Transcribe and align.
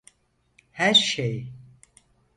Her 0.71 0.93
şey. 0.93 1.51